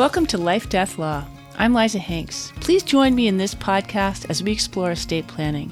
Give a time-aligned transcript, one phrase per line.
[0.00, 1.26] Welcome to Life Death Law.
[1.58, 2.54] I'm Liza Hanks.
[2.60, 5.70] Please join me in this podcast as we explore estate planning.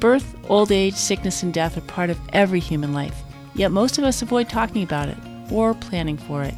[0.00, 3.22] Birth, old age, sickness, and death are part of every human life,
[3.54, 5.16] yet most of us avoid talking about it
[5.50, 6.54] or planning for it.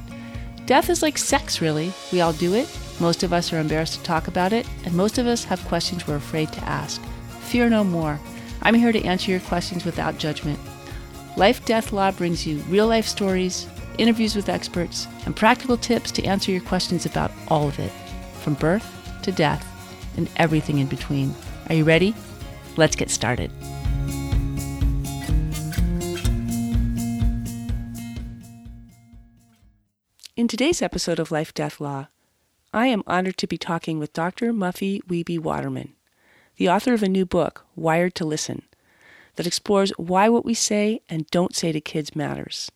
[0.67, 1.93] Death is like sex, really.
[2.13, 2.69] We all do it.
[2.99, 6.09] Most of us are embarrassed to talk about it, and most of us have questions
[6.09, 7.01] we're afraid to ask.
[7.43, 8.19] Fear no more.
[8.63, 10.59] I'm here to answer your questions without judgment.
[11.37, 16.25] Life Death Law brings you real life stories, interviews with experts, and practical tips to
[16.25, 17.93] answer your questions about all of it,
[18.41, 18.87] from birth
[19.23, 19.67] to death
[20.17, 21.35] and everything in between.
[21.69, 22.15] Are you ready?
[22.77, 23.51] Let's get started.
[30.35, 32.09] In today's episode of Life Death Law,
[32.73, 34.53] I am honored to be talking with Dr.
[34.53, 35.93] Muffy Wiebe Waterman,
[36.57, 38.63] the author of a new book, Wired to Listen,
[39.37, 42.71] that explores why what we say and don't say to kids matters.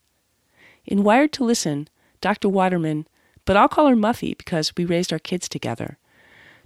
[0.86, 1.88] In Wired to Listen,
[2.20, 2.48] Dr.
[2.48, 3.06] Waterman,
[3.44, 5.98] but I'll call her Muffy because we raised our kids together,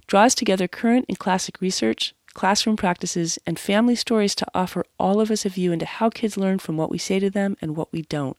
[0.05, 5.31] draws together current and classic research, classroom practices, and family stories to offer all of
[5.31, 7.91] us a view into how kids learn from what we say to them and what
[7.91, 8.37] we don't.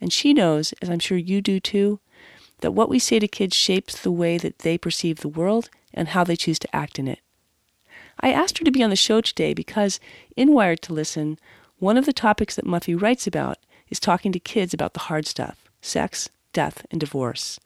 [0.00, 2.00] And she knows, as I'm sure you do too,
[2.60, 6.08] that what we say to kids shapes the way that they perceive the world and
[6.08, 7.20] how they choose to act in it.
[8.20, 10.00] I asked her to be on the show today because,
[10.36, 11.38] in Wired to Listen,
[11.78, 13.58] one of the topics that Muffy writes about
[13.92, 17.60] is talking to kids about the hard stuff sex, death, and divorce.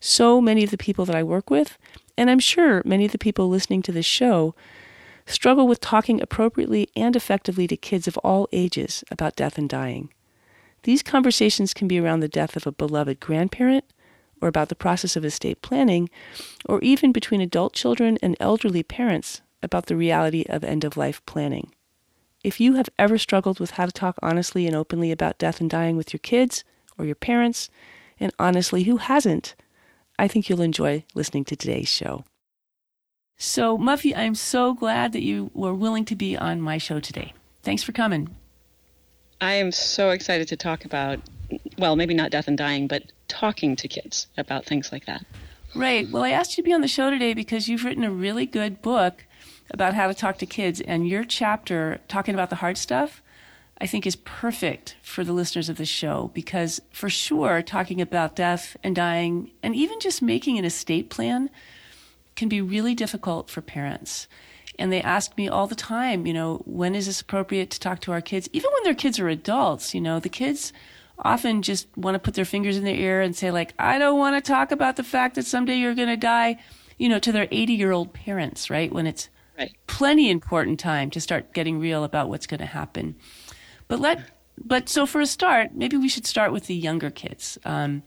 [0.00, 1.78] So many of the people that I work with,
[2.18, 4.54] and I'm sure many of the people listening to this show,
[5.26, 10.10] struggle with talking appropriately and effectively to kids of all ages about death and dying.
[10.82, 13.84] These conversations can be around the death of a beloved grandparent,
[14.40, 16.10] or about the process of estate planning,
[16.66, 21.24] or even between adult children and elderly parents about the reality of end of life
[21.24, 21.70] planning.
[22.44, 25.70] If you have ever struggled with how to talk honestly and openly about death and
[25.70, 26.64] dying with your kids
[26.98, 27.70] or your parents,
[28.18, 29.54] and honestly, who hasn't?
[30.18, 32.24] I think you'll enjoy listening to today's show.
[33.36, 37.32] So, Muffy, I'm so glad that you were willing to be on my show today.
[37.62, 38.34] Thanks for coming.
[39.40, 41.20] I am so excited to talk about,
[41.78, 45.24] well, maybe not death and dying, but talking to kids about things like that.
[45.76, 46.10] Right.
[46.10, 48.46] Well, I asked you to be on the show today because you've written a really
[48.46, 49.24] good book
[49.72, 50.80] about how to talk to kids.
[50.80, 53.22] And your chapter, talking about the hard stuff,
[53.80, 58.36] I think is perfect for the listeners of this show because, for sure, talking about
[58.36, 61.50] death and dying and even just making an estate plan
[62.36, 64.28] can be really difficult for parents.
[64.78, 68.00] And they ask me all the time, you know, when is this appropriate to talk
[68.00, 68.48] to our kids?
[68.52, 70.72] Even when their kids are adults, you know, the kids
[71.18, 74.18] often just want to put their fingers in their ear and say, like, I don't
[74.18, 76.58] want to talk about the fact that someday you're going to die,
[76.98, 78.92] you know, to their 80 year old parents, right?
[78.92, 79.72] When it's Right.
[79.86, 83.16] Plenty important time to start getting real about what's going to happen.
[83.88, 87.58] But let but so for a start, maybe we should start with the younger kids,
[87.64, 88.02] um,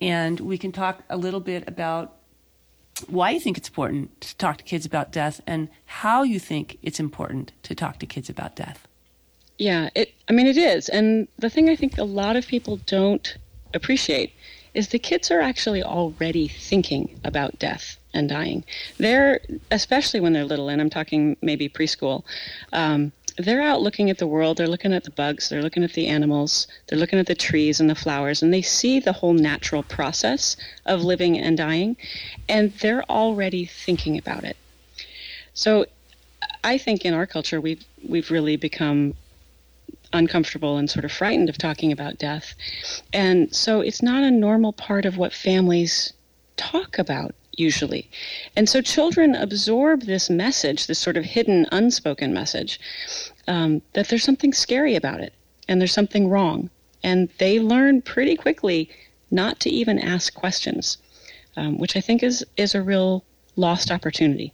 [0.00, 2.14] and we can talk a little bit about
[3.08, 6.78] why you think it's important to talk to kids about death and how you think
[6.82, 8.86] it's important to talk to kids about death.
[9.58, 10.14] Yeah, it.
[10.28, 13.36] I mean, it is, and the thing I think a lot of people don't
[13.74, 14.32] appreciate
[14.76, 18.62] is the kids are actually already thinking about death and dying.
[18.98, 22.24] They're, especially when they're little, and I'm talking maybe preschool,
[22.74, 24.58] um, they're out looking at the world.
[24.58, 25.48] They're looking at the bugs.
[25.48, 26.68] They're looking at the animals.
[26.86, 30.58] They're looking at the trees and the flowers, and they see the whole natural process
[30.84, 31.96] of living and dying,
[32.46, 34.58] and they're already thinking about it.
[35.54, 35.86] So,
[36.62, 39.14] I think in our culture we've we've really become
[40.12, 42.54] uncomfortable and sort of frightened of talking about death,
[43.12, 46.12] and so it's not a normal part of what families
[46.56, 48.10] talk about usually.
[48.54, 52.78] And so children absorb this message, this sort of hidden, unspoken message,
[53.48, 55.32] um, that there's something scary about it
[55.68, 56.70] and there's something wrong.
[57.02, 58.90] And they learn pretty quickly
[59.30, 60.98] not to even ask questions,
[61.56, 63.24] um, which I think is, is a real
[63.56, 64.52] lost opportunity.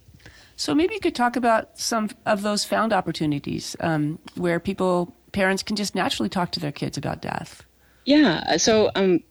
[0.55, 5.63] So maybe you could talk about some of those found opportunities um, where people, parents
[5.63, 7.63] can just naturally talk to their kids about death.
[8.05, 8.57] Yeah.
[8.57, 9.23] So um,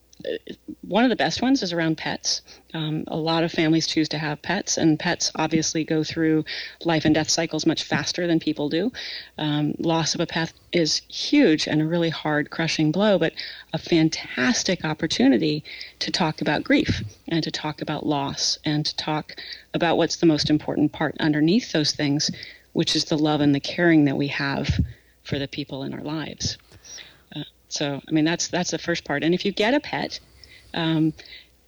[0.82, 2.42] one of the best ones is around pets.
[2.74, 6.44] Um, a lot of families choose to have pets, and pets obviously go through
[6.84, 8.92] life and death cycles much faster than people do.
[9.38, 13.32] Um, loss of a pet is huge and a really hard, crushing blow, but
[13.72, 15.64] a fantastic opportunity
[15.98, 19.36] to talk about grief and to talk about loss and to talk
[19.74, 22.30] about what's the most important part underneath those things,
[22.72, 24.80] which is the love and the caring that we have
[25.22, 26.58] for the people in our lives.
[27.72, 29.24] So, I mean, that's that's the first part.
[29.24, 30.20] And if you get a pet,
[30.74, 31.14] um,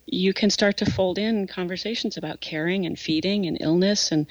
[0.04, 4.26] you can start to fold in conversations about caring and feeding and illness, and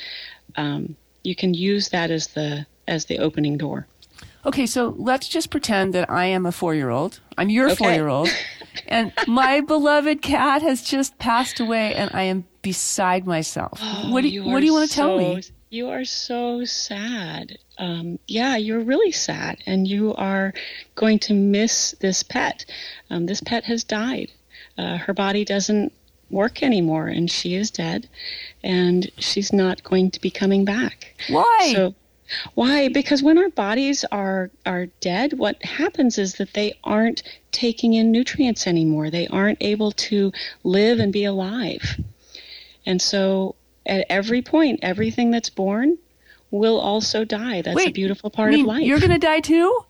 [0.56, 3.88] um, you can use that as the as the opening door.
[4.46, 7.20] Okay, so let's just pretend that I am a four year old.
[7.40, 7.76] I'm your okay.
[7.76, 8.30] four year old.
[8.88, 13.80] and my beloved cat has just passed away, and I am beside myself.
[13.82, 15.42] Oh, what do you, what do you want to tell me?
[15.74, 17.58] You are so sad.
[17.80, 20.54] Um, yeah, you're really sad, and you are
[20.94, 22.64] going to miss this pet.
[23.10, 24.32] Um, this pet has died.
[24.78, 25.92] Uh, her body doesn't
[26.30, 28.08] work anymore, and she is dead,
[28.64, 31.16] and she's not going to be coming back.
[31.28, 31.72] Why?
[31.74, 31.96] So,
[32.54, 32.90] why?
[32.90, 38.12] Because when our bodies are are dead, what happens is that they aren't taking in
[38.12, 39.10] nutrients anymore.
[39.10, 40.32] They aren't able to
[40.64, 42.00] live and be alive.
[42.86, 43.56] And so
[43.86, 45.98] at every point, everything that's born
[46.52, 47.62] will also die.
[47.62, 48.84] That's Wait, a beautiful part of life.
[48.84, 49.86] You're going to die too?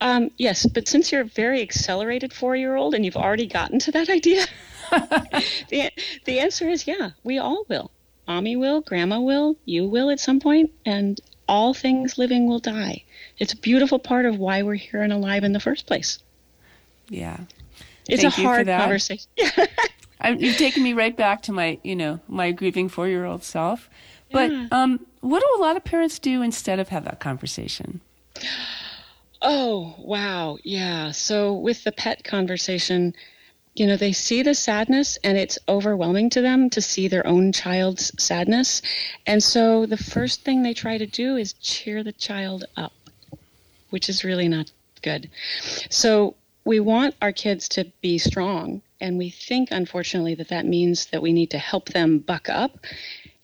[0.00, 3.78] Um, yes, but since you're a very accelerated four year old and you've already gotten
[3.80, 4.44] to that idea,
[4.90, 5.90] the,
[6.24, 7.90] the answer is yeah, we all will.
[8.26, 13.04] Mommy will, Grandma will, you will at some point, and all things living will die.
[13.38, 16.18] It's a beautiful part of why we're here and alive in the first place.
[17.08, 17.38] Yeah.
[18.08, 19.28] It's Thank a hard conversation.
[20.22, 23.90] I, you've taken me right back to my, you know, my grieving four-year-old self.
[24.30, 24.68] But Yeah.
[24.70, 28.00] um, what do a lot of parents do instead of have that conversation?
[29.42, 30.56] Oh, wow.
[30.62, 31.10] Yeah.
[31.10, 33.14] So with the pet conversation,
[33.74, 37.52] you know, they see the sadness and it's overwhelming to them to see their own
[37.52, 38.82] child's sadness.
[39.26, 42.92] And so the first thing they try to do is cheer the child up,
[43.90, 44.70] which is really not
[45.02, 45.28] good.
[45.90, 48.82] So we want our kids to be strong.
[49.02, 52.86] And we think, unfortunately, that that means that we need to help them buck up.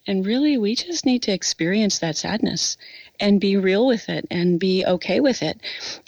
[0.07, 2.77] And really, we just need to experience that sadness
[3.19, 5.61] and be real with it and be okay with it.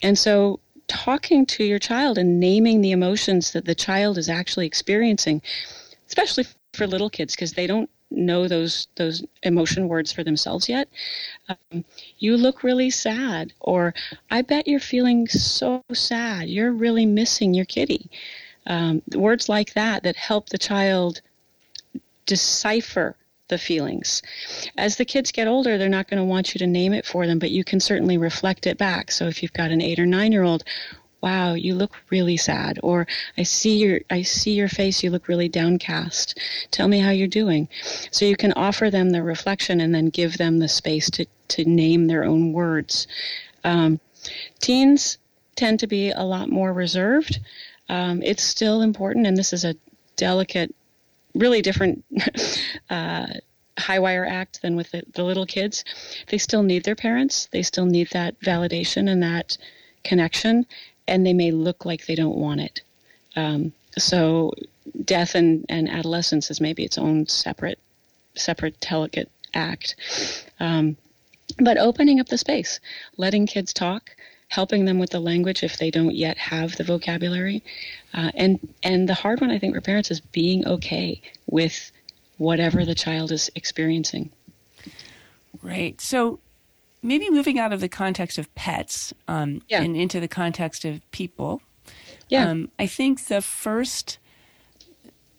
[0.04, 4.66] And so, talking to your child and naming the emotions that the child is actually
[4.66, 5.42] experiencing,
[6.06, 10.88] especially for little kids, because they don't know those those emotion words for themselves yet.
[11.48, 11.84] Um,
[12.18, 13.94] you look really sad, or
[14.30, 16.48] I bet you're feeling so sad.
[16.48, 18.10] You're really missing your kitty.
[18.70, 21.20] Um, words like that that help the child
[22.24, 23.16] decipher
[23.48, 24.22] the feelings.
[24.78, 27.26] As the kids get older, they're not going to want you to name it for
[27.26, 29.10] them, but you can certainly reflect it back.
[29.10, 30.62] So if you've got an eight or nine year old,
[31.20, 35.26] wow, you look really sad, or I see your I see your face, you look
[35.26, 36.38] really downcast.
[36.70, 37.68] Tell me how you're doing.
[38.12, 41.64] So you can offer them the reflection and then give them the space to to
[41.64, 43.08] name their own words.
[43.64, 43.98] Um,
[44.60, 45.18] teens
[45.56, 47.40] tend to be a lot more reserved.
[47.90, 49.74] Um, it's still important, and this is a
[50.14, 50.72] delicate
[51.34, 52.04] really different
[52.90, 53.26] uh,
[53.78, 55.84] high wire act than with the, the little kids.
[56.28, 57.48] They still need their parents.
[57.50, 59.58] They still need that validation and that
[60.04, 60.66] connection,
[61.08, 62.80] and they may look like they don't want it.
[63.34, 64.52] Um, so,
[65.04, 67.80] death and, and adolescence is maybe its own separate,
[68.36, 69.96] separate delicate act.
[70.60, 70.96] Um,
[71.58, 72.78] but opening up the space,
[73.16, 74.14] letting kids talk,
[74.50, 77.62] helping them with the language if they don't yet have the vocabulary,
[78.14, 81.90] uh, and and the hard one I think for parents is being okay with
[82.36, 84.30] whatever the child is experiencing.
[85.62, 86.00] Right.
[86.00, 86.38] So
[87.02, 89.82] maybe moving out of the context of pets um, Yeah.
[89.82, 91.60] and into the context of people.
[92.28, 92.48] Yeah.
[92.48, 94.18] Um, I think the first,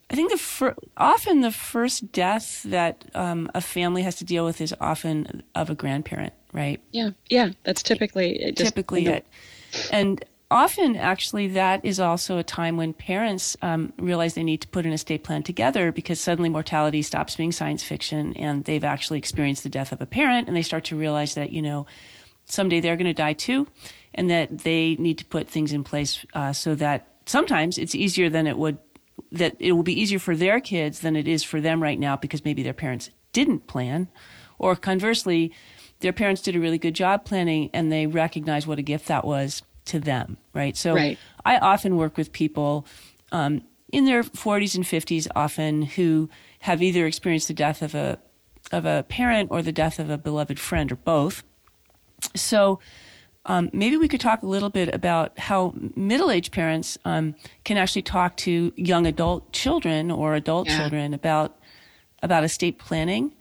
[0.10, 4.46] I think the fir- often the first death that um, a family has to deal
[4.46, 6.82] with is often of a grandparent, right?
[6.92, 9.26] yeah, yeah, that's typically it just, Typically it,
[9.92, 14.68] and often actually that is also a time when parents um, realize they need to
[14.68, 19.18] put an estate plan together because suddenly mortality stops being science fiction and they've actually
[19.18, 21.86] experienced the death of a parent and they start to realize that you know
[22.46, 23.66] someday they're going to die too
[24.14, 28.30] and that they need to put things in place uh, so that sometimes it's easier
[28.30, 28.78] than it would
[29.32, 32.18] that it will be easier for their kids than it is for them right now
[32.18, 34.10] because maybe their parents didn't plan
[34.60, 35.54] or conversely
[36.02, 39.24] their parents did a really good job planning and they recognize what a gift that
[39.26, 41.18] was to them right so Right.
[41.46, 42.86] i often work with people
[43.32, 46.30] um, in their 40s and 50s often who
[46.60, 48.20] have either experienced the death of a
[48.72, 51.44] of a parent or the death of a beloved friend or both
[52.36, 52.80] so
[53.48, 58.04] um, maybe we could talk a little bit about how middle-aged parents um, can actually
[58.04, 60.78] talk to young adult children or adult Yeah.
[60.78, 61.58] children about
[62.24, 63.34] about estate planning.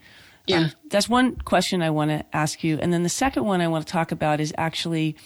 [0.50, 0.59] Yeah.
[0.59, 3.69] Um, that's one question I want to ask you, and then the second one I
[3.69, 5.16] want to talk about is actually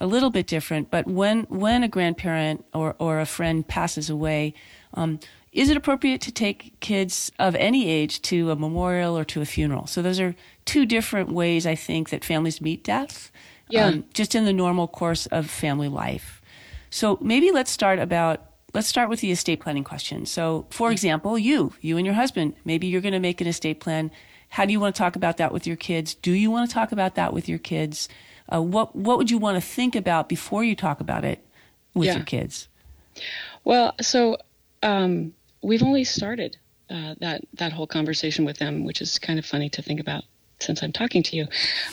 [0.00, 0.90] a little bit different.
[0.90, 4.54] But when when a grandparent or or a friend passes away,
[4.94, 5.20] um,
[5.52, 9.46] is it appropriate to take kids of any age to a memorial or to a
[9.46, 9.86] funeral?
[9.86, 10.34] So those are
[10.64, 13.30] two different ways I think that families meet death.
[13.68, 13.98] Yeah.
[14.12, 16.42] just in the normal course of family life.
[16.90, 20.26] So maybe let's start about let's start with the estate planning question.
[20.26, 23.80] So, for example, you, you and your husband, maybe you're going to make an estate
[23.80, 24.10] plan.
[24.50, 26.14] How do you want to talk about that with your kids?
[26.14, 28.08] Do you want to talk about that with your kids?
[28.52, 31.46] Uh, what what would you want to think about before you talk about it
[31.94, 32.16] with Yeah.
[32.16, 32.68] your kids?
[33.64, 34.38] Well, so
[34.82, 36.56] um, we've only started
[36.88, 40.24] uh, that that whole conversation with them, which is kind of funny to think about
[40.58, 41.46] since I'm talking to you.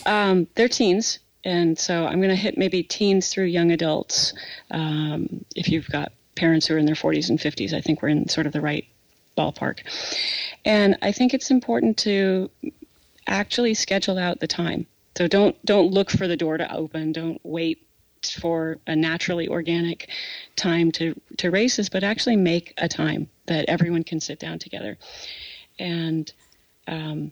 [0.07, 4.34] Um, they're teens, and so I'm going to hit maybe teens through young adults.
[4.72, 8.10] Um, if you've got parents who are in their 40s and 50s, I think we're
[8.10, 8.86] in sort of the right
[9.38, 9.79] ballpark.
[10.65, 12.50] And I think it's important to
[13.27, 14.88] actually schedule out the time.
[15.17, 17.12] So don't don't look for the door to open.
[17.12, 17.84] Don't wait
[18.39, 20.10] for a naturally organic
[20.56, 24.98] time to to this, but actually make a time that everyone can sit down together
[25.79, 26.32] and
[26.88, 27.32] um,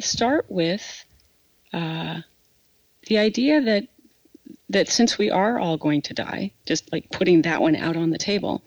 [0.00, 1.04] start with
[1.72, 2.20] uh,
[3.06, 3.88] the idea that
[4.68, 8.10] that since we are all going to die, just like putting that one out on
[8.10, 8.62] the table,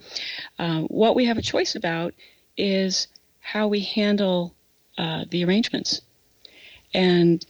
[0.59, 2.13] uh, what we have a choice about
[2.57, 3.07] is
[3.39, 4.53] how we handle
[4.97, 6.01] uh, the arrangements.
[6.93, 7.45] And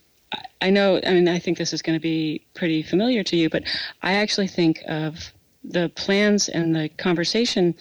[0.62, 3.50] I know, I mean, I think this is going to be pretty familiar to you,
[3.50, 3.64] but
[4.02, 5.34] I actually think of
[5.64, 7.76] the plans and the conversation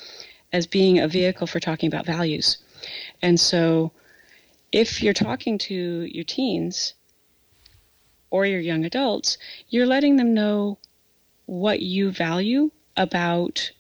[0.53, 2.59] as being a vehicle for talking about values.
[3.23, 3.93] And so
[4.73, 6.95] if you're talking to your teens
[8.31, 10.79] or your young adults, you're letting them know
[11.47, 13.73] what you value about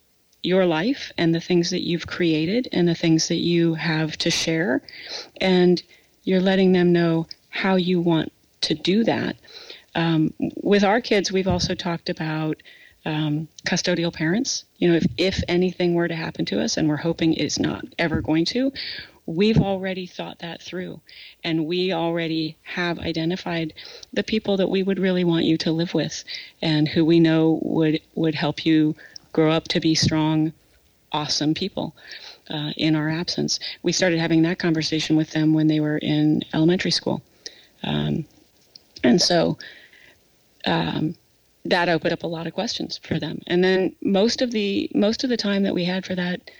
[0.42, 4.30] your life and the things that you've created and the things that you have to
[4.30, 4.82] share.
[5.40, 5.82] And
[6.24, 9.36] you're letting them know how you want to do that.
[9.94, 12.62] Um, with our kids, we've also talked about
[13.04, 14.64] um, custodial parents.
[14.78, 17.84] You know, if, if anything were to happen to us, and we're hoping it's not
[17.98, 18.72] ever going to,
[19.30, 21.00] we've already thought that through.
[21.44, 23.72] And we already have identified
[24.12, 26.24] the people that we would really want you to live with
[26.60, 28.96] and who we know would, would help you
[29.32, 30.52] grow up to be strong,
[31.12, 31.94] awesome people.
[32.48, 36.42] Uh, in our absence, we started having that conversation with them when they were in
[36.52, 37.22] elementary school.
[37.84, 38.24] Um,
[39.04, 39.56] and so
[40.66, 41.14] um,
[41.64, 43.40] that opened up a lot of questions for them.
[43.46, 46.50] And then most of the most of the time that we had for that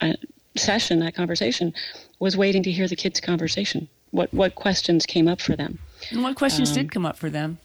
[0.00, 0.14] uh,
[0.56, 1.74] session, that conversation,
[2.18, 3.88] was waiting to hear the kids' conversation.
[4.10, 5.78] What what questions came up for them?
[6.10, 7.58] And what questions um, did come up for them?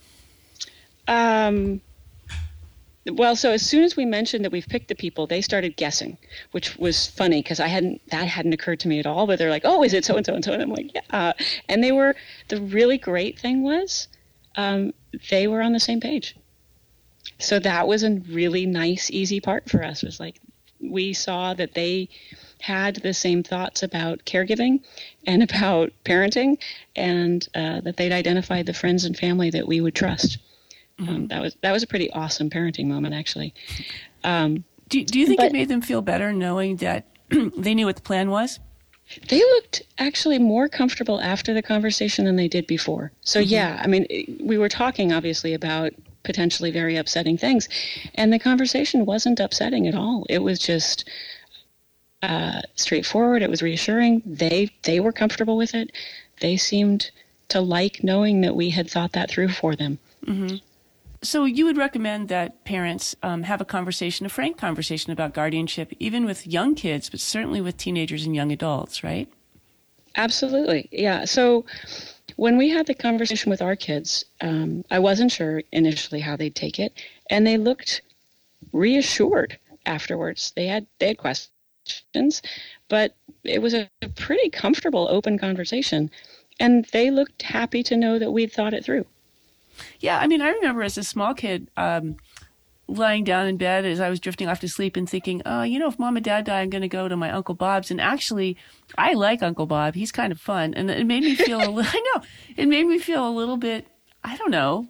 [1.08, 1.82] Um,
[3.08, 6.18] well, so as soon as we mentioned that we've picked the people, they started guessing,
[6.52, 9.28] which was funny because I hadn't that hadn't occurred to me at all.
[9.28, 11.34] But they're like, "Oh, is it so and so and so?" And I'm like, "Yeah."
[11.68, 12.16] And they were
[12.50, 14.08] the really great thing was
[14.56, 14.94] um,
[15.30, 16.36] they were on the same page.
[17.38, 20.04] So that was a really nice, easy part for us.
[20.04, 20.40] Was like
[20.82, 22.10] we saw that they
[22.60, 24.82] had the same thoughts about caregiving
[25.26, 26.58] and about parenting,
[26.96, 30.40] and uh, that they'd identified the friends and family that we would trust.
[31.00, 31.16] Mm-hmm.
[31.16, 33.54] Um, that was that was a pretty awesome parenting moment, actually.
[34.24, 37.86] Um, do Do you think but, it made them feel better knowing that they knew
[37.86, 38.60] what the plan was?
[39.28, 43.12] They looked actually more comfortable after the conversation than they did before.
[43.22, 43.50] So mm-hmm.
[43.50, 44.06] yeah, I mean,
[44.44, 47.70] we were talking obviously about potentially very upsetting things,
[48.16, 50.26] and the conversation wasn't upsetting at all.
[50.30, 51.10] It was just
[52.22, 53.42] uh, straightforward.
[53.42, 54.22] It was reassuring.
[54.26, 55.92] They they were comfortable with it.
[56.42, 57.12] They seemed
[57.50, 60.00] to like knowing that we had thought that through for them.
[60.26, 60.58] Mm-hmm.
[61.22, 65.92] So you would recommend that parents um, have a conversation, a frank conversation about guardianship,
[66.00, 69.28] even with young kids, but certainly with teenagers and young adults, right?
[70.16, 71.26] Absolutely, yeah.
[71.26, 71.66] So
[72.38, 76.56] when we had the conversation with our kids, um, I wasn't sure initially how they'd
[76.56, 76.94] take it,
[77.30, 78.02] and they looked
[78.72, 80.54] reassured afterwards.
[80.56, 81.52] They had they had questions,
[82.88, 86.10] but it was a pretty comfortable, open conversation,
[86.60, 89.06] and they looked happy to know that we'd thought it through.
[90.00, 92.18] Yeah, I mean, I remember as a small kid, um,
[92.90, 95.80] lying down in bed as I was drifting off to sleep and thinking, oh, you
[95.80, 97.92] know, if mom and dad die, I'm going to go to my Uncle Bob's.
[97.92, 98.58] And actually,
[98.98, 99.96] I like Uncle Bob.
[99.96, 100.74] He's kind of fun.
[100.74, 102.24] And it made me feel a little, I know,
[102.58, 103.88] it made me feel a little bit,
[104.24, 104.88] I don't know.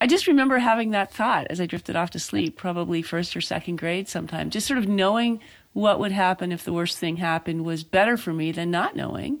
[0.00, 3.40] I just remember having that thought as I drifted off to sleep, probably first or
[3.40, 5.40] second grade sometime, just sort of knowing
[5.72, 9.40] what would happen if the worst thing happened was better for me than not knowing.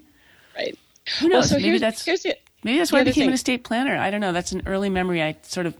[0.54, 0.78] Right.
[1.18, 1.50] Who knows?
[1.50, 2.04] Well, so Maybe that's.
[2.04, 3.28] Here's the, Maybe that's why I became thing.
[3.28, 3.96] an estate planner.
[3.96, 4.32] I don't know.
[4.32, 5.76] That's an early memory I sort of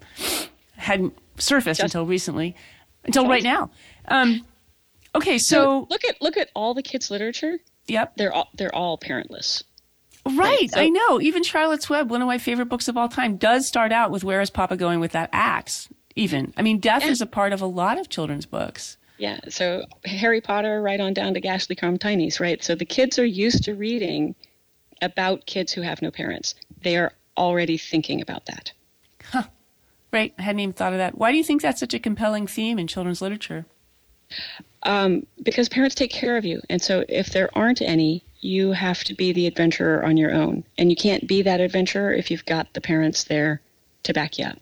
[0.77, 2.57] hadn't surfaced Just, until recently,
[3.05, 3.71] until right now.
[4.09, 4.47] Um,
[5.15, 7.59] okay, so, so, look at look at all the kids' literature.
[7.87, 9.63] Yep, they're all they're all parentless.
[10.37, 11.21] Right, so, I know.
[11.21, 14.25] Even Charlotte's Web, one of my favorite books of all time, does start out with
[14.25, 17.11] "Where is Papa going with that axe?" Even, I mean, death yeah.
[17.11, 18.97] is a part of a lot of children's books.
[19.17, 22.63] Yeah, so Harry Potter, right on down to Crime Tinies, right?
[22.65, 24.35] So the kids are used to reading
[25.03, 28.73] about kids who have no parents they are already thinking about that.
[29.25, 29.45] Huh.
[30.13, 30.35] Right.
[30.39, 31.17] I hadn't even thought of that.
[31.17, 33.67] Why do you think that's such a compelling theme in children's literature?
[34.83, 36.61] Um, because parents take care of you.
[36.69, 40.65] And so if there aren't any, you have to be the adventurer on your own.
[40.79, 43.61] And you can't be that adventurer if you've got the parents there
[44.05, 44.59] to back you up.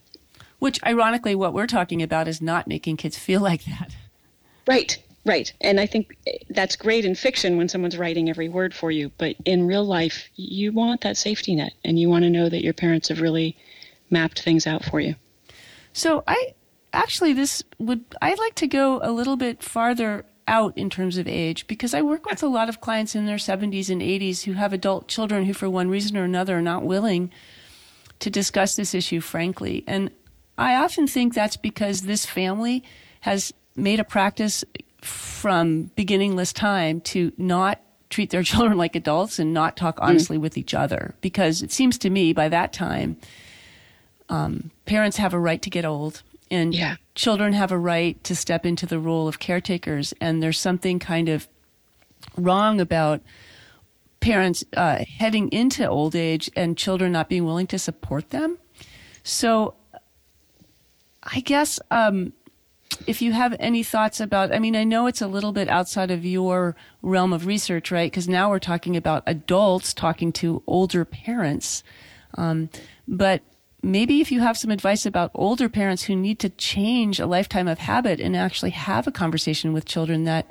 [0.58, 3.94] Which, ironically, what we're talking about is not making kids feel like that.
[4.66, 5.52] Right, right.
[5.60, 6.16] And I think
[6.50, 9.12] that's great in fiction when someone's writing every word for you.
[9.18, 12.64] But in real life, you want that safety net and you want to know that
[12.64, 13.56] your parents have really
[14.10, 15.14] mapped things out for you.
[15.92, 16.54] So I
[16.92, 21.28] actually, this would, I'd like to go a little bit farther out in terms of
[21.28, 24.54] age because I work with a lot of clients in their 70s and 80s who
[24.54, 27.30] have adult children who, for one reason or another, are not willing
[28.18, 29.84] to discuss this issue frankly.
[29.86, 30.10] And
[30.56, 32.82] I often think that's because this family
[33.20, 34.64] has made a practice
[35.00, 40.40] from beginningless time to not treat their children like adults and not talk honestly mm.
[40.40, 41.14] with each other.
[41.20, 43.16] Because it seems to me by that time,
[44.28, 46.96] um, parents have a right to get old and yeah.
[47.14, 50.14] children have a right to step into the role of caretakers.
[50.20, 51.48] And there's something kind of
[52.36, 53.20] wrong about
[54.20, 58.58] parents uh, heading into old age and children not being willing to support them.
[59.22, 59.74] So
[61.22, 62.32] I guess um,
[63.06, 66.10] if you have any thoughts about, I mean, I know it's a little bit outside
[66.10, 68.10] of your realm of research, right?
[68.10, 71.82] Because now we're talking about adults talking to older parents.
[72.34, 72.70] Um,
[73.06, 73.42] but
[73.88, 77.68] maybe if you have some advice about older parents who need to change a lifetime
[77.68, 80.46] of habit and actually have a conversation with children that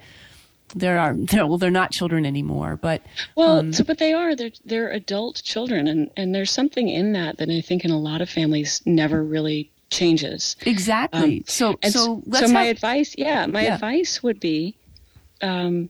[0.75, 3.01] there are they're, well they're not children anymore but
[3.35, 7.13] well um, so but they are they're they're adult children and and there's something in
[7.13, 10.55] that that i think in a lot of families never really changes.
[10.65, 11.39] Exactly.
[11.39, 13.75] Um, so, so, so my advice, yeah, my yeah.
[13.75, 14.75] advice would be,
[15.41, 15.89] um,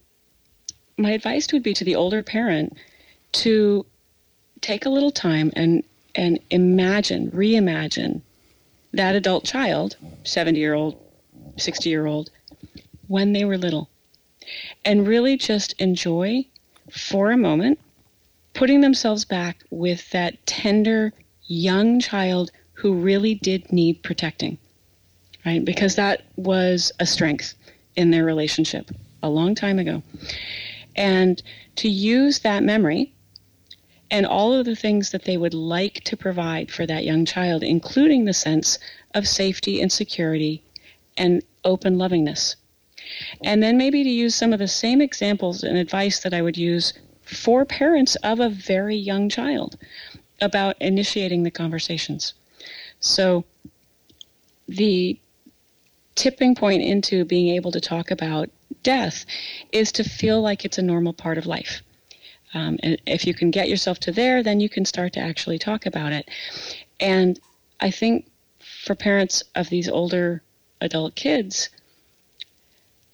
[0.98, 2.78] my advice would be to the older parent
[3.34, 3.86] to
[4.62, 5.84] take a little time and
[6.18, 8.22] and imagine, reimagine
[8.92, 11.00] that adult child, seventy year old,
[11.58, 12.32] sixty year old,
[13.08, 13.90] when they were little,
[14.84, 16.44] and really just enjoy
[16.92, 17.80] for a moment
[18.54, 21.14] putting themselves back with that tender
[21.46, 24.58] young child who really did need protecting,
[25.46, 25.64] right?
[25.64, 27.54] Because that was a strength
[27.96, 28.90] in their relationship
[29.22, 30.02] a long time ago.
[30.96, 31.42] And
[31.76, 33.14] to use that memory
[34.10, 37.64] and all of the things that they would like to provide for that young child,
[37.64, 38.80] including the sense
[39.14, 40.64] of safety and security
[41.18, 42.56] and open lovingness.
[43.44, 46.58] And then maybe to use some of the same examples and advice that I would
[46.58, 46.94] use
[47.24, 49.78] for parents of a very young child
[50.42, 52.34] about initiating the conversations.
[53.00, 53.44] So
[54.68, 55.20] the
[56.16, 58.50] tipping point into being able to talk about
[58.84, 59.26] death
[59.72, 61.82] is to feel like it's a normal part of life.
[62.54, 65.60] Um, and if you can get yourself to there, then you can start to actually
[65.60, 66.30] talk about it.
[67.00, 67.40] And
[67.80, 68.30] I think
[68.60, 70.42] for parents of these older
[70.82, 71.70] adult kids,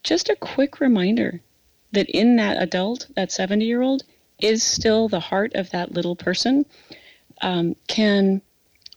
[0.04, 1.42] just a quick reminder
[1.92, 4.04] that in that adult, that 70 year old,
[4.40, 6.66] is still the heart of that little person
[7.42, 8.42] um, can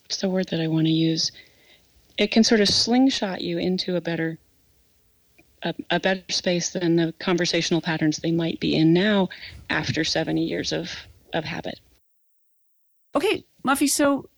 [0.04, 1.32] what's the word that I want to use?
[2.16, 4.38] It can sort of slingshot you into a better
[5.66, 9.28] a, a, better space than the conversational patterns they might be in now
[9.68, 10.90] after 70 years of,
[11.32, 11.80] of habit.
[13.14, 14.28] Okay, Muffy, so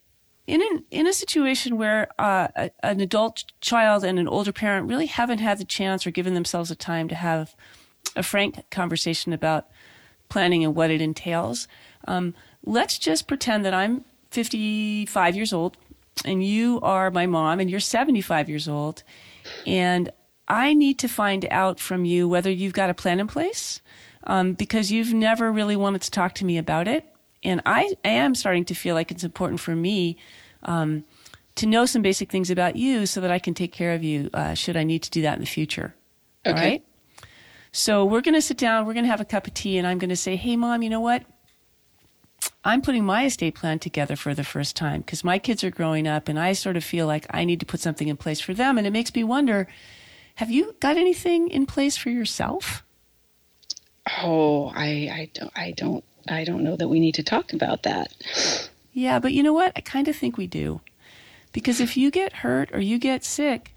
[0.46, 4.88] in an, in a situation where uh, a, an adult child and an older parent
[4.88, 7.54] really haven't had the chance or given themselves the time to have
[8.16, 9.68] a frank conversation about
[10.28, 11.68] planning and what it entails,
[12.06, 15.76] um, let's just pretend that I'm 55 years old
[16.24, 19.02] and you are my mom and you're 75 years old
[19.66, 20.10] and
[20.48, 23.80] I need to find out from you whether you've got a plan in place
[24.24, 27.04] um, because you've never really wanted to talk to me about it.
[27.44, 30.16] And I, I am starting to feel like it's important for me
[30.64, 31.04] um,
[31.56, 34.30] to know some basic things about you so that I can take care of you
[34.34, 35.94] uh, should I need to do that in the future.
[36.46, 36.58] Okay.
[36.58, 36.84] All right?
[37.70, 39.86] So we're going to sit down, we're going to have a cup of tea, and
[39.86, 41.24] I'm going to say, hey, mom, you know what?
[42.64, 46.06] I'm putting my estate plan together for the first time because my kids are growing
[46.06, 48.54] up and I sort of feel like I need to put something in place for
[48.54, 48.78] them.
[48.78, 49.68] And it makes me wonder
[50.38, 52.84] have you got anything in place for yourself?
[54.22, 57.82] Oh, I, I don't, I don't, I don't know that we need to talk about
[57.82, 58.14] that.
[58.92, 59.72] Yeah, but you know what?
[59.74, 60.80] I kind of think we do.
[61.52, 63.74] Because if you get hurt or you get sick,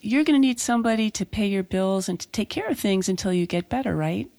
[0.00, 3.08] you're going to need somebody to pay your bills and to take care of things
[3.08, 4.30] until you get better, right?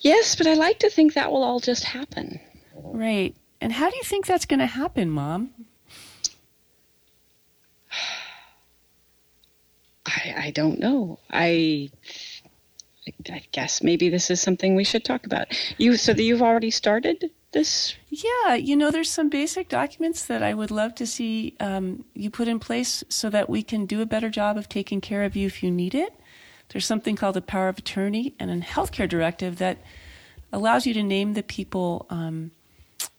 [0.00, 2.40] Yes, but I like to think that will all just happen.
[2.74, 3.36] Right.
[3.60, 5.50] And how do you think that's going to happen, Mom?
[10.14, 11.18] I, I don't know.
[11.30, 11.90] I,
[13.30, 15.48] I guess maybe this is something we should talk about.
[15.78, 17.94] You so that you've already started this?
[18.08, 22.30] Yeah, you know, there's some basic documents that I would love to see um, you
[22.30, 25.36] put in place so that we can do a better job of taking care of
[25.36, 26.12] you if you need it.
[26.68, 29.78] There's something called a power of attorney and a healthcare directive that
[30.52, 32.50] allows you to name the people um,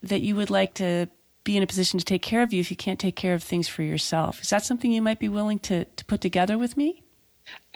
[0.02, 1.08] that you would like to
[1.44, 3.44] be in a position to take care of you if you can't take care of
[3.44, 4.42] things for yourself.
[4.42, 7.04] Is that something you might be willing to, to put together with me?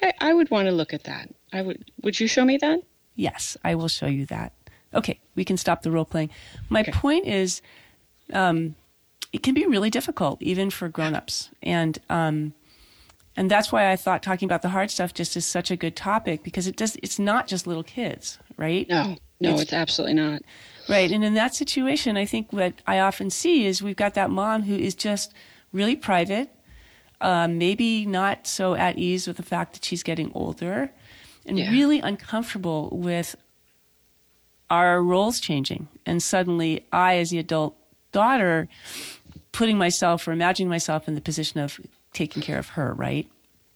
[0.01, 1.29] I, I would want to look at that.
[1.51, 1.91] I would.
[2.03, 2.79] Would you show me that?
[3.15, 4.53] Yes, I will show you that.
[4.93, 6.29] Okay, we can stop the role playing.
[6.69, 6.91] My Okay.
[6.93, 7.61] point is,
[8.31, 8.75] um,
[9.33, 12.53] it can be really difficult even for grown-ups, and um,
[13.35, 15.95] and that's why I thought talking about the hard stuff just is such a good
[15.95, 16.95] topic because it does.
[17.03, 18.87] It's not just little kids, right?
[18.87, 20.41] No, no, It's- it's, absolutely not.
[20.89, 21.11] Right.
[21.11, 24.63] And in that situation, I think what I often see is we've got that mom
[24.63, 25.33] who is just
[25.73, 26.49] really private,
[27.19, 30.91] uh, maybe not so at ease with the fact that she's getting older,
[31.45, 31.71] and Yeah.
[31.71, 33.35] really uncomfortable with
[34.69, 35.87] our roles changing.
[36.05, 37.75] And suddenly, I, as the adult
[38.11, 38.67] daughter,
[39.51, 41.79] putting myself or imagining myself in the position of
[42.13, 43.27] taking care of her, right?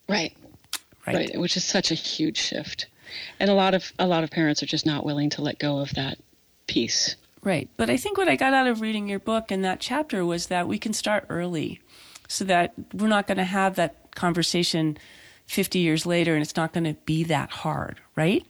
[0.07, 0.33] Right,
[1.07, 1.15] Right.
[1.15, 2.87] right, which is such a huge shift,
[3.39, 5.79] and a lot of a lot of parents are just not willing to let go
[5.79, 6.17] of that
[6.67, 7.15] piece.
[7.43, 7.69] Right.
[7.75, 10.47] But I think what I got out of reading your book and that chapter was
[10.47, 11.81] that we can start early
[12.27, 14.97] so that we're not going to have that conversation
[15.47, 18.45] 50 years later and it's not going to be that hard, right?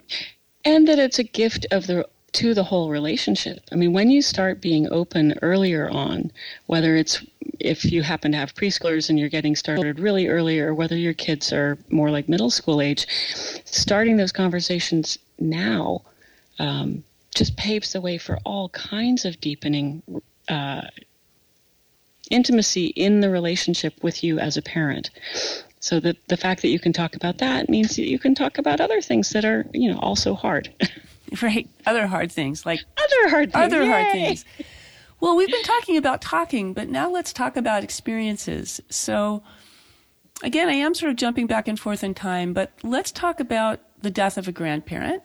[0.65, 3.59] and that it's a gift of the to the whole relationship.
[3.71, 6.31] I mean, when you start being open earlier on,
[6.67, 7.23] whether it's
[7.59, 11.13] if you happen to have preschoolers and you're getting started really early, or whether your
[11.13, 13.05] kids are more like middle school age,
[13.65, 16.01] starting those conversations now
[16.59, 17.03] um,
[17.35, 20.01] just paves the way for all kinds of deepening
[20.47, 20.81] uh,
[22.29, 25.09] intimacy in the relationship with you as a parent.
[25.81, 28.57] So the the fact that you can talk about that means that you can talk
[28.57, 30.69] about other things that are you know also hard.
[31.41, 31.69] Right.
[31.85, 33.63] Other hard things like other hard things.
[33.73, 34.45] other hard things.
[35.21, 38.81] Well, we've been talking about talking, but now let's talk about experiences.
[38.89, 39.43] So,
[40.43, 43.79] again, I am sort of jumping back and forth in time, but let's talk about
[44.01, 45.21] the death of a grandparent,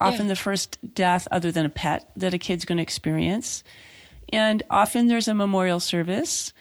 [0.00, 0.28] often Yeah.
[0.28, 3.64] the first death other than a pet that a kid's going to experience.
[4.32, 6.52] And often there's a memorial service,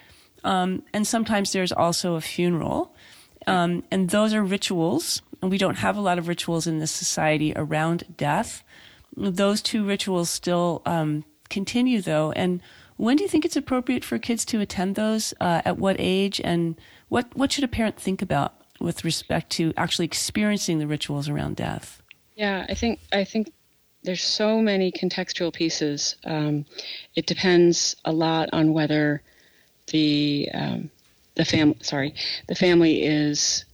[0.45, 2.95] um, and sometimes there's also a funeral.
[3.45, 6.91] Um, and those are rituals, and we don't have a lot of rituals in this
[6.91, 8.63] society around death.
[9.17, 12.31] Those two rituals still um, continue, though.
[12.33, 12.61] And
[12.97, 15.33] when do you think it's appropriate for kids to attend those?
[15.41, 16.39] Uh, at what age?
[16.43, 21.27] And what what should a parent think about with respect to actually experiencing the rituals
[21.27, 22.01] around death?
[22.35, 23.51] Yeah, I think I think
[24.03, 26.15] there's so many contextual pieces.
[26.23, 26.65] Um,
[27.15, 29.23] it depends a lot on whether
[29.87, 30.91] the um,
[31.35, 32.13] the fam sorry
[32.47, 33.65] the family is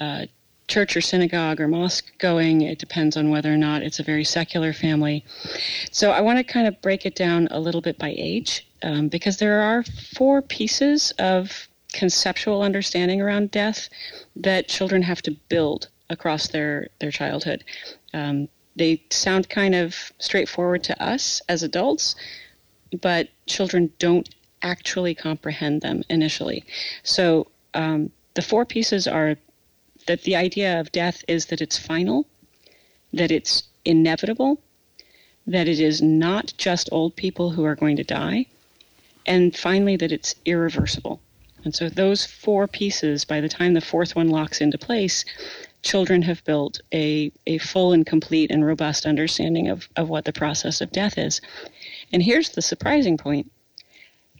[0.00, 0.26] uh,
[0.70, 2.62] church or synagogue or mosque going.
[2.62, 5.24] It depends on whether or not it's a very secular family.
[5.90, 9.08] So I want to kind of break it down a little bit by age um,
[9.08, 9.82] because there are
[10.14, 13.88] four pieces of conceptual understanding around death
[14.36, 17.64] that children have to build across their their childhood.
[18.14, 22.14] Um, they sound kind of straightforward to us as adults,
[23.02, 24.28] but children don't
[24.62, 26.64] actually comprehend them initially.
[27.02, 29.36] So um, the four pieces are
[30.06, 32.26] that the idea of death is that it's final,
[33.12, 34.60] that it's inevitable,
[35.46, 38.46] that it is not just old people who are going to die,
[39.26, 41.20] and finally that it's irreversible.
[41.64, 45.24] And so those four pieces, by the time the fourth one locks into place,
[45.82, 50.32] children have built a, a full and complete and robust understanding of, of what the
[50.32, 51.40] process of death is.
[52.12, 53.50] And here's the surprising point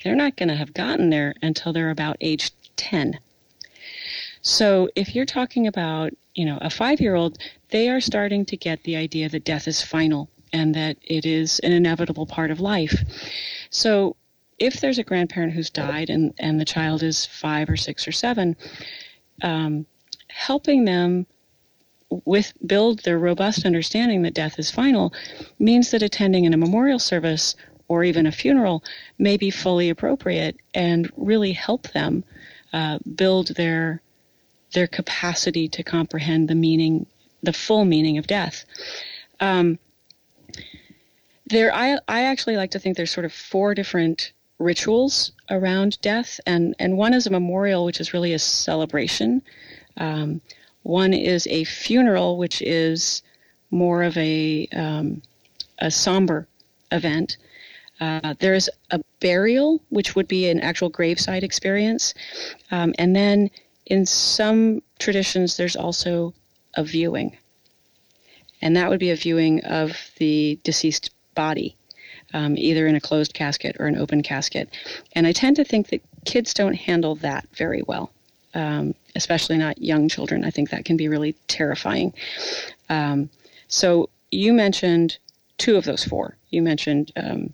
[0.03, 3.19] they're not going to have gotten there until they're about age 10.
[4.43, 7.39] So if you're talking about, you know, a five year old,
[7.71, 11.59] they are starting to get the idea that death is final and that it is
[11.61, 12.95] an inevitable part of life.
[13.71, 14.17] So
[14.59, 18.13] if there's a grandparent who's died and, and the child is five or six or
[18.13, 18.57] seven,
[19.43, 19.87] um,
[20.29, 21.27] helping them
[22.25, 25.13] with build their robust understanding that death is final
[25.59, 27.55] means that attending in a memorial service
[27.89, 28.83] or even a funeral
[29.19, 32.25] may be fully appropriate and really help them
[32.73, 34.03] uh, build their
[34.73, 37.07] their capacity to comprehend the meaning,
[37.43, 38.65] the full meaning of death.
[39.41, 39.79] Um,
[41.47, 46.39] there, I, I actually like to think there's sort of four different rituals around death,
[46.47, 49.43] and, and one is a memorial, which is really a celebration.
[49.97, 50.41] Um,
[50.83, 53.23] one is a funeral, which is
[53.71, 55.23] more of a um,
[55.79, 56.47] a somber
[56.93, 57.37] event.
[58.01, 62.15] Uh, there is a burial, which would be an actual graveside experience,
[62.71, 63.51] um, and then
[63.91, 66.33] in some traditions, there's also
[66.75, 67.37] a viewing,
[68.63, 71.77] and that would be a viewing of the deceased body,
[72.33, 74.71] um, either in a closed casket or an open casket.
[75.15, 78.13] And I tend to think that kids don't handle that very well,
[78.55, 80.45] um, especially not young children.
[80.45, 82.15] I think that can be really terrifying.
[82.89, 83.29] Um,
[83.67, 85.19] so you mentioned
[85.59, 86.37] two of those four.
[86.51, 87.53] You mentioned, um,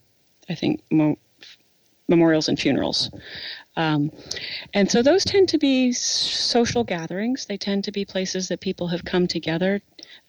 [0.50, 1.18] I think, mo-
[2.08, 3.10] memorials and funerals.
[3.76, 4.10] Um,
[4.72, 7.46] and so those tend to be social gatherings.
[7.46, 9.82] They tend to be places that people have come together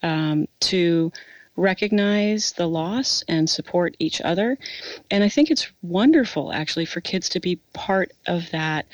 [0.03, 1.11] um, to
[1.55, 4.57] recognize the loss and support each other.
[5.09, 8.85] And I think it's wonderful, actually, for kids to be part of that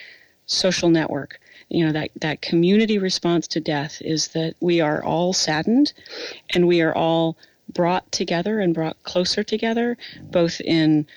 [0.46, 1.40] social network.
[1.70, 5.94] You know, that, that community response to death is that we are all saddened
[6.54, 7.38] and we are all
[7.74, 9.98] brought together and brought closer together,
[10.32, 11.08] both in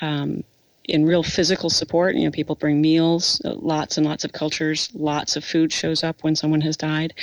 [0.00, 0.44] um,
[0.88, 2.16] in real physical support.
[2.16, 6.02] You know, people bring meals, uh, lots and lots of cultures, lots of food shows
[6.02, 7.14] up when someone has died,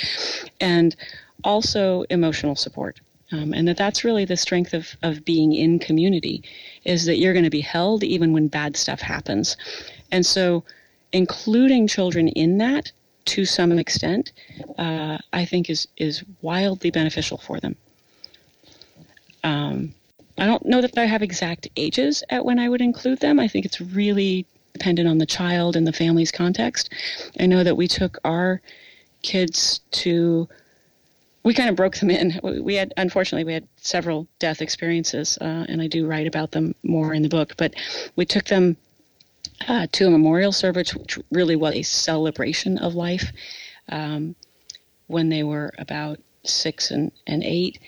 [0.60, 0.96] and
[1.44, 3.00] also emotional support.
[3.32, 6.44] Um, and that that's really the strength of, of being in community
[6.84, 9.56] is that you're going to be held even when bad stuff happens.
[10.12, 10.62] And so
[11.12, 12.92] including children in that
[13.26, 14.32] to some extent,
[14.78, 17.76] uh, I think is, is wildly beneficial for them.
[19.42, 19.94] Um,
[20.38, 23.40] I don't know that I have exact ages at when I would include them.
[23.40, 26.92] I think it's really dependent on the child and the family's context.
[27.40, 28.60] I know that we took our
[29.22, 30.48] kids to
[31.46, 32.40] we kind of broke them in.
[32.42, 36.74] We had, unfortunately, we had several death experiences, uh, and I do write about them
[36.82, 37.54] more in the book.
[37.56, 37.74] But
[38.16, 38.76] we took them
[39.68, 43.30] uh, to a memorial service, which really was a celebration of life,
[43.90, 44.34] um,
[45.06, 47.78] when they were about six and, and eight.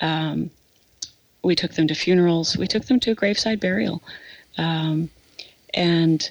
[0.00, 0.50] Um,
[1.46, 2.56] we took them to funerals.
[2.56, 4.02] We took them to a graveside burial.
[4.58, 5.10] Um,
[5.72, 6.28] and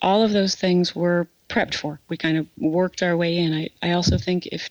[0.00, 1.98] all of those things were prepped for.
[2.08, 3.52] We kind of worked our way in.
[3.52, 4.70] I, I also think if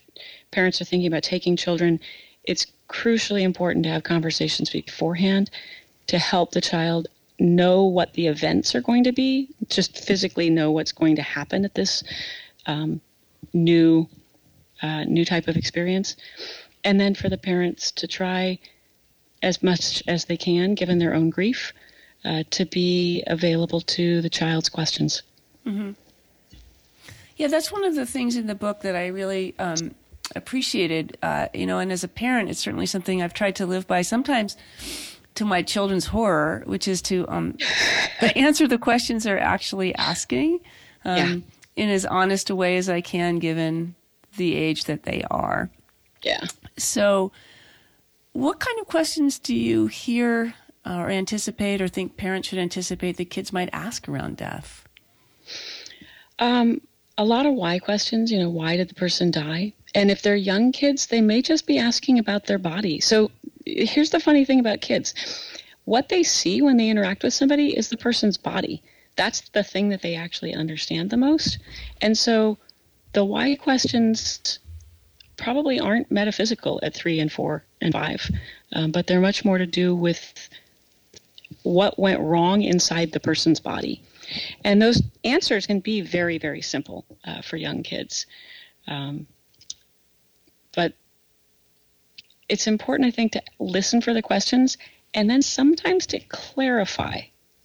[0.52, 2.00] parents are thinking about taking children,
[2.44, 5.50] it's crucially important to have conversations beforehand
[6.06, 10.70] to help the child know what the events are going to be, just physically know
[10.70, 12.02] what's going to happen at this
[12.64, 13.02] um,
[13.52, 14.08] new
[14.80, 16.16] uh, new type of experience,
[16.84, 18.58] and then for the parents to try
[19.44, 21.72] as much as they can, given their own grief,
[22.24, 25.22] uh, to be available to the child's questions.
[25.66, 25.92] Mm-hmm.
[27.36, 29.94] Yeah, that's one of the things in the book that I really um,
[30.34, 31.18] appreciated.
[31.22, 34.02] Uh, you know, and as a parent, it's certainly something I've tried to live by.
[34.02, 34.56] Sometimes
[35.34, 37.58] to my children's horror, which is to um,
[38.36, 40.60] answer the questions they're actually asking
[41.04, 41.84] um, yeah.
[41.84, 43.94] in as honest a way as I can, given
[44.36, 45.70] the age that they are.
[46.22, 46.44] Yeah.
[46.78, 47.32] So,
[48.34, 53.16] what kind of questions do you hear uh, or anticipate, or think parents should anticipate
[53.16, 54.86] that kids might ask around death?
[56.38, 56.82] Um,
[57.16, 58.30] a lot of why questions.
[58.30, 59.72] You know, why did the person die?
[59.94, 63.00] And if they're young kids, they may just be asking about their body.
[63.00, 63.30] So
[63.64, 65.14] here's the funny thing about kids
[65.84, 68.82] what they see when they interact with somebody is the person's body.
[69.16, 71.58] That's the thing that they actually understand the most.
[72.00, 72.58] And so
[73.12, 74.58] the why questions
[75.36, 78.28] probably aren't metaphysical at three and four and five,
[78.72, 80.48] um, but they're much more to do with
[81.62, 84.02] what went wrong inside the person's body.
[84.64, 88.26] And those answers can be very, very simple uh, for young kids.
[88.88, 89.26] Um,
[90.74, 90.94] but
[92.48, 94.76] it's important, I think, to listen for the questions
[95.12, 97.20] and then sometimes to clarify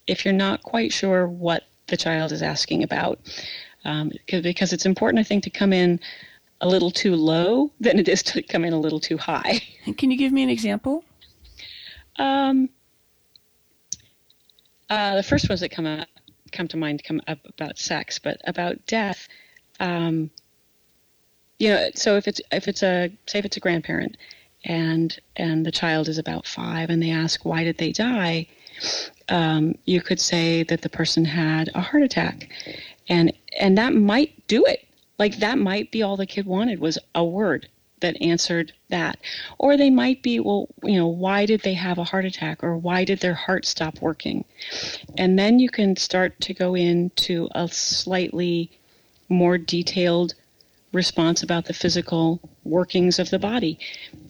[0.06, 3.20] if you're not quite sure what the child is asking about.
[3.86, 6.00] Um, because it's important, I think, to come in
[6.62, 9.62] a little too low than it is to come in a little too high.
[9.98, 11.04] Can you give me an example?
[12.18, 12.70] Um,
[14.90, 16.08] uh, the first ones that come up,
[16.52, 19.28] come to mind come up about sex, but about death.
[19.80, 20.30] Um,
[21.60, 24.18] you know, so if it's if it's a say if it's a grandparent
[24.66, 28.48] and and the child is about five and they ask why did they die,
[29.30, 32.50] um, you could say that the person had a heart attack,
[33.08, 34.86] and and that might do it.
[35.20, 37.68] Like that might be all the kid wanted was a word
[38.00, 39.20] that answered that.
[39.58, 42.78] Or they might be, well, you know, why did they have a heart attack or
[42.78, 44.46] why did their heart stop working?
[45.18, 48.72] And then you can start to go into a slightly
[49.28, 50.34] more detailed
[50.94, 53.78] response about the physical workings of the body.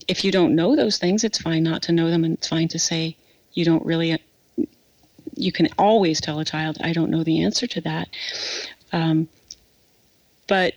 [0.07, 2.67] If you don't know those things, it's fine not to know them, and it's fine
[2.69, 3.15] to say
[3.53, 4.17] you don't really.
[5.35, 8.09] You can always tell a child, "I don't know the answer to that,"
[8.91, 9.29] um,
[10.49, 10.73] but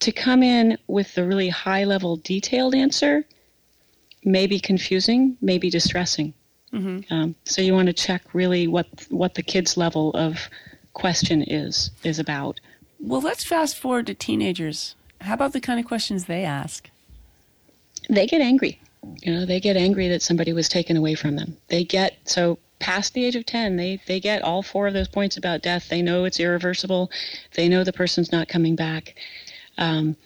[0.00, 3.24] to come in with the really high level, detailed answer
[4.24, 6.32] may be confusing, may be distressing.
[6.72, 7.12] Mm-hmm.
[7.12, 10.48] Um, so you want to check really what what the kid's level of
[10.94, 12.60] question is is about.
[13.00, 14.94] Well, let's fast forward to teenagers.
[15.20, 16.90] How about the kind of questions they ask?
[18.08, 18.80] They get angry.
[19.22, 21.56] You know, they get angry that somebody was taken away from them.
[21.68, 25.08] They get so past the age of 10, they, they get all four of those
[25.08, 25.88] points about death.
[25.88, 27.10] They know it's irreversible.
[27.54, 29.14] They know the person's not coming back.
[29.76, 30.16] Um,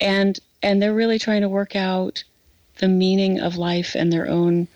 [0.00, 2.24] and, and they're really trying to work out
[2.78, 4.68] the meaning of life and their own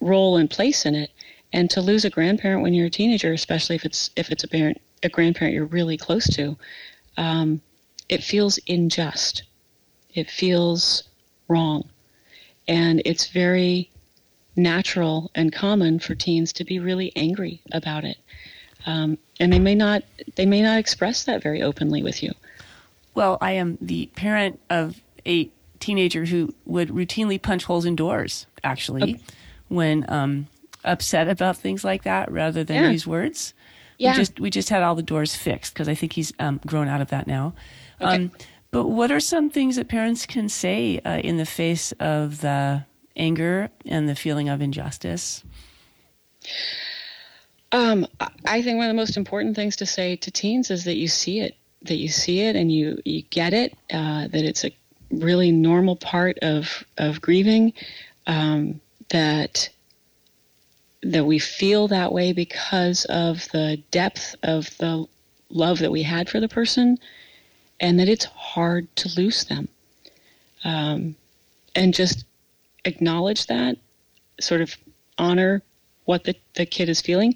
[0.00, 1.10] role and place in it.
[1.52, 4.48] And to lose a grandparent when you're a teenager, especially if it's if it's a
[4.48, 6.56] parent a grandparent you're really close to,
[7.16, 7.60] um,
[8.08, 9.44] it feels unjust.
[10.14, 11.04] It feels
[11.48, 11.88] wrong.
[12.66, 13.90] And it's very
[14.58, 18.18] natural and common for teens to be really angry about it.
[18.86, 20.02] Um, and they may not
[20.36, 22.32] they may not express that very openly with you.
[23.14, 28.46] Well, I am the parent of a teenager who would routinely punch holes in doors,
[28.62, 29.20] actually, okay.
[29.68, 30.46] when um,
[30.84, 32.90] upset about things like that, rather than yeah.
[32.90, 33.54] use words.
[33.98, 34.12] Yeah.
[34.12, 36.88] We just we just had all the doors fixed because I think he's um, grown
[36.88, 37.54] out of that now.
[38.00, 38.14] Okay.
[38.14, 38.30] Um,
[38.70, 42.84] but what are some things that parents can say uh, in the face of the
[43.18, 45.44] anger and the feeling of injustice?
[47.72, 48.06] Um,
[48.46, 51.08] I think one of the most important things to say to teens is that you
[51.08, 54.70] see it, that you see it and you, you get it, uh, that it's a
[55.10, 57.72] really normal part of, of grieving,
[58.26, 59.68] um, that
[61.02, 65.06] that we feel that way because of the depth of the
[65.48, 66.98] love that we had for the person,
[67.80, 69.68] and that it's hard to lose them.
[70.64, 71.14] Um,
[71.74, 72.24] and just
[72.88, 73.76] acknowledge that,
[74.40, 74.76] sort of
[75.18, 75.62] honor
[76.04, 77.34] what the, the kid is feeling.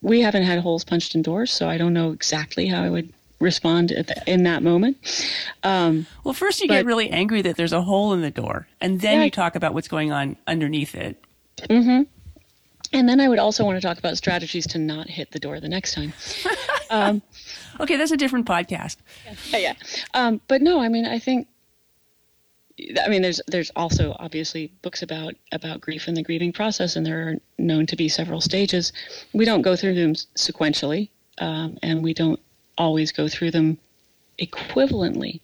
[0.00, 3.12] We haven't had holes punched in doors, so I don't know exactly how I would
[3.40, 4.96] respond the, in that moment.
[5.62, 8.66] Um, well, first you but, get really angry that there's a hole in the door,
[8.80, 11.22] and then yeah, you talk about what's going on underneath it.
[11.58, 12.02] Mm-hmm.
[12.92, 15.60] And then I would also want to talk about strategies to not hit the door
[15.60, 16.12] the next time.
[16.90, 17.22] Um,
[17.80, 18.98] okay, that's a different podcast.
[19.50, 19.72] Yeah, yeah.
[20.12, 21.48] Um, but no, I mean, I think
[23.04, 27.06] I mean, there's there's also obviously books about about grief and the grieving process, and
[27.06, 28.92] there are known to be several stages.
[29.32, 31.08] We don't go through them sequentially,
[31.38, 32.40] um, and we don't
[32.76, 33.78] always go through them
[34.40, 35.40] equivalently.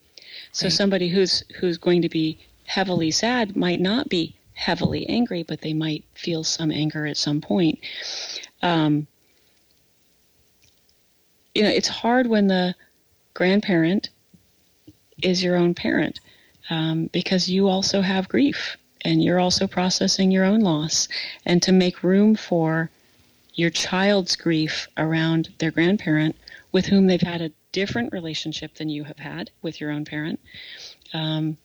[0.52, 0.72] So right.
[0.72, 5.72] somebody who's who's going to be heavily sad might not be heavily angry, but they
[5.72, 7.78] might feel some anger at some point.
[8.62, 9.06] Um,
[11.54, 12.74] you know, it's hard when the
[13.34, 14.10] grandparent
[15.22, 16.18] is your own parent
[16.70, 21.08] um, because you also have grief and you're also processing your own loss.
[21.44, 22.90] And to make room for
[23.54, 26.36] your child's grief around their grandparent
[26.72, 30.40] with whom they've had a different relationship than you have had with your own parent,
[31.12, 31.56] um,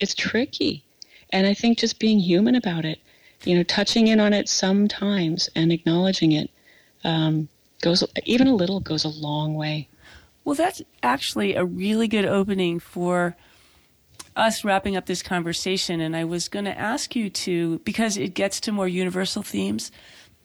[0.00, 0.84] it's tricky.
[1.30, 2.98] And I think just being human about it,
[3.44, 6.50] you know, touching in on it sometimes and acknowledging it
[7.04, 7.48] um,
[7.82, 9.88] goes, even a little goes a long way.
[10.44, 13.36] Well, that's actually a really good opening for
[14.36, 18.34] us wrapping up this conversation, and I was going to ask you to, because it
[18.34, 19.92] gets to more universal themes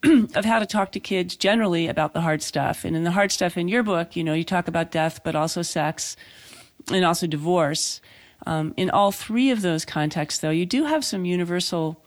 [0.03, 2.85] of how to talk to kids generally about the hard stuff.
[2.85, 5.35] And in the hard stuff in your book, you know, you talk about death, but
[5.35, 6.15] also sex
[6.91, 7.99] and also divorce.
[8.45, 12.01] Um, in all three of those contexts, though, you do have some universal,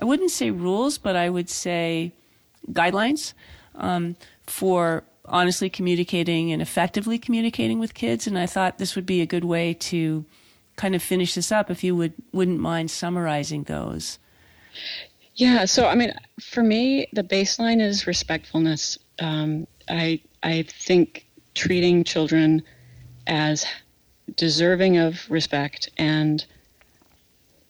[0.00, 2.12] I wouldn't say rules, but I would say
[2.72, 3.34] guidelines
[3.76, 8.26] um, for honestly communicating and effectively communicating with kids.
[8.26, 10.24] And I thought this would be a good way to
[10.76, 14.18] kind of finish this up, if you would wouldn't mind summarizing those.
[15.34, 15.64] Yeah.
[15.64, 18.98] So I mean, for me, the baseline is respectfulness.
[19.18, 22.62] Um, I I think treating children
[23.26, 23.64] as
[24.36, 26.44] deserving of respect and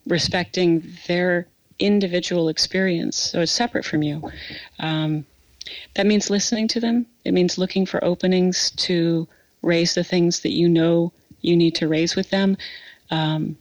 [0.06, 3.16] respecting their individual experience.
[3.16, 4.30] So it's separate from you.
[4.78, 5.26] Um,
[5.94, 7.06] that means listening to them.
[7.24, 9.28] It means looking for openings to
[9.62, 12.56] raise the things that you know you need to raise with them.
[13.10, 13.56] Um,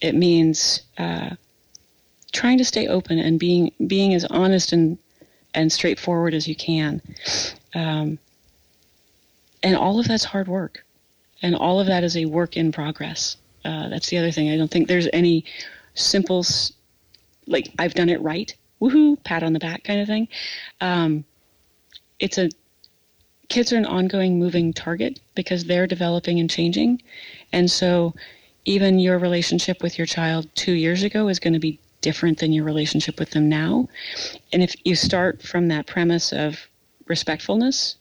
[0.00, 1.30] it means uh,
[2.32, 4.98] trying to stay open and being being as honest and
[5.54, 7.00] and straightforward as you can.
[7.74, 8.18] Um,
[9.62, 10.84] and all of that's hard work,
[11.42, 13.36] and all of that is a work in progress.
[13.64, 14.50] Uh, that's the other thing.
[14.50, 15.44] I don't think there's any
[15.94, 16.44] simple,
[17.46, 20.28] like I've done it right, woohoo, pat on the back kind of thing.
[20.82, 21.24] Um,
[22.18, 22.50] it's a
[23.48, 27.00] kids are an ongoing moving target because they're developing and changing,
[27.52, 28.14] and so
[28.64, 32.52] even your relationship with your child two years ago is going to be different than
[32.52, 33.88] your relationship with them now.
[34.52, 36.68] And if you start from that premise of
[37.06, 37.96] respectfulness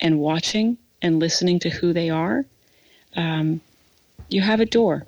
[0.00, 2.44] and watching and listening to who they are,
[3.16, 3.60] um,
[4.28, 5.06] you have a door.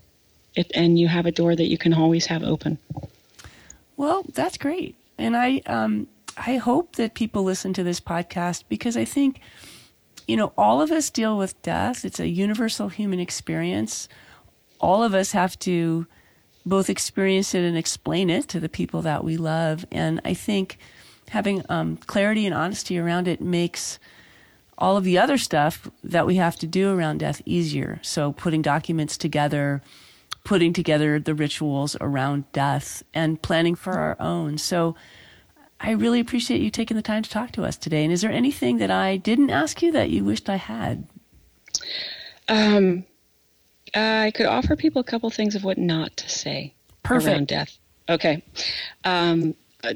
[0.57, 2.79] It, and you have a door that you can always have open.
[3.97, 4.95] Well, that's great.
[5.19, 6.07] And I, um,
[6.37, 9.41] I hope that people listen to this podcast because I think
[10.27, 12.05] you know, all of us deal with death.
[12.05, 14.09] It's a universal human experience.
[14.81, 16.07] All of us have to
[16.67, 19.85] both experience it and explain it to the people that we love.
[19.93, 20.79] And I think
[21.29, 23.99] having um, clarity and honesty around it makes
[24.77, 28.01] all of the other stuff that we have to do around death easier.
[28.03, 29.83] So putting documents together,
[30.43, 34.59] putting together the rituals around death, and planning for our own.
[34.59, 34.97] So
[35.85, 38.05] I really appreciate you taking the time to talk to us today.
[38.05, 41.07] And is there anything that I didn't ask you that you wished I had?
[42.49, 43.05] Um,
[43.95, 46.73] I could offer people a couple things of what not to say
[47.03, 47.35] Perfect.
[47.35, 47.79] around death.
[48.09, 48.43] Okay.
[49.05, 49.93] Um, uh,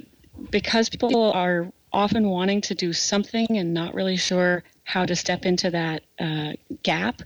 [0.51, 5.47] because people are often wanting to do something and not really sure how to step
[5.47, 7.22] into that uh, gap,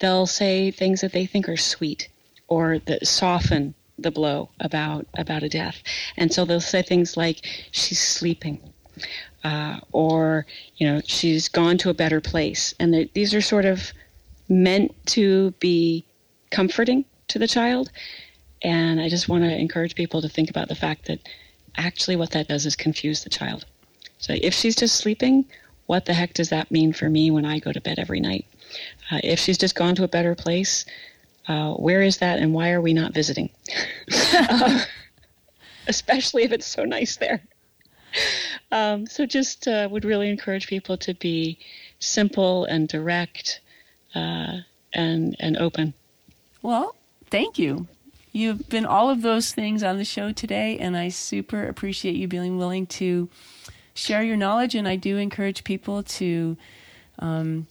[0.00, 2.08] they'll say things that they think are sweet
[2.48, 5.82] or that soften the blow about about a death.
[6.16, 8.60] And so they'll say things like, "She's sleeping,"
[9.44, 10.46] uh, or
[10.76, 13.92] you know, "She's gone to a better place." And these are sort of
[14.48, 16.04] meant to be
[16.50, 17.90] comforting to the child.
[18.62, 21.20] And I just want to encourage people to think about the fact that
[21.76, 23.64] actually what that does is confuse the child.
[24.18, 25.46] So if she's just sleeping,
[25.86, 28.46] what the heck does that mean for me when I go to bed every night?
[29.10, 30.84] Uh, if she's just gone to a better place,
[31.48, 33.50] uh, where is that and why are we not visiting?
[34.32, 34.84] uh,
[35.86, 37.42] especially if it's so nice there.
[38.72, 41.58] Um, so just uh, would really encourage people to be
[41.98, 43.60] simple and direct
[44.14, 44.58] uh,
[44.92, 45.94] and and open.
[46.62, 46.94] Well,
[47.30, 47.86] thank you.
[48.32, 52.28] You've been all of those things on the show today, and I super appreciate you
[52.28, 53.28] being willing to
[53.94, 54.74] share your knowledge.
[54.74, 56.56] And I do encourage people to
[57.18, 57.66] um,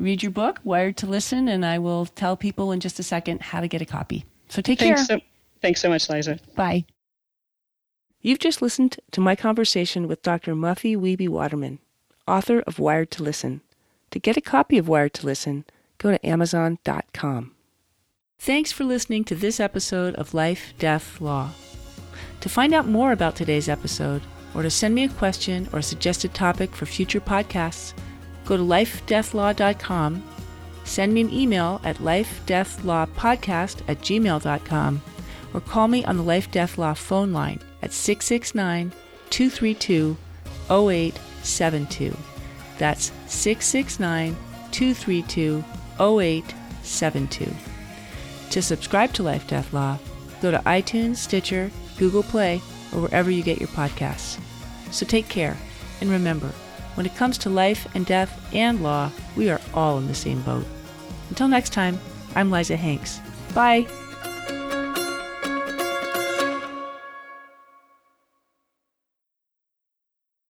[0.00, 3.42] read your book, Wired to Listen, and I will tell people in just a second
[3.42, 4.24] how to get a copy.
[4.48, 5.18] So take thanks care.
[5.18, 5.24] So,
[5.60, 6.40] thanks so much, Liza.
[6.56, 6.86] Bye.
[8.20, 10.54] You've just listened to my conversation with Dr.
[10.54, 11.78] Muffy Wiebe Waterman,
[12.26, 13.60] author of Wired to Listen.
[14.10, 15.64] To get a copy of Wired to Listen,
[15.98, 17.52] go to Amazon.com.
[18.38, 21.50] Thanks for listening to this episode of Life, Death, Law.
[22.40, 24.22] To find out more about today's episode,
[24.54, 27.94] or to send me a question or a suggested topic for future podcasts,
[28.50, 30.24] go to lifedeathlaw.com,
[30.82, 35.02] send me an email at lifedeathlawpodcast at gmail.com,
[35.54, 38.92] or call me on the Life Death Law phone line at 669
[39.30, 40.16] 232
[40.68, 42.16] 0872.
[42.78, 44.36] That's 669
[44.72, 45.64] 232
[46.00, 47.54] 0872.
[48.50, 49.96] To subscribe to Life Death Law,
[50.42, 52.56] go to iTunes, Stitcher, Google Play,
[52.92, 54.40] or wherever you get your podcasts.
[54.90, 55.56] So take care,
[56.00, 56.50] and remember,
[57.00, 60.42] when it comes to life and death and law, we are all in the same
[60.42, 60.66] boat.
[61.30, 61.98] Until next time,
[62.34, 63.20] I'm Liza Hanks.
[63.54, 63.86] Bye.